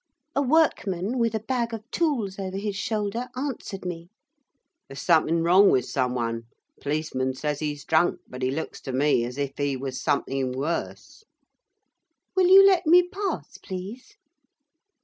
[0.35, 4.09] A workman, with a bag of tools over his shoulder, answered me.
[4.87, 6.45] 'There's something wrong with someone.
[6.81, 11.23] Policeman says he's drunk, but he looks to me as if he was something worse.'
[12.35, 14.15] 'Will you let me pass, please?